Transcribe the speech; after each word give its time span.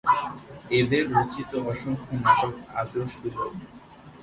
এঁদের 0.77 1.03
রচিত 1.15 1.51
অসংখ্য 1.71 2.13
নাটক 2.23 2.53
আজও 2.79 3.03
সুলভ। 3.13 3.53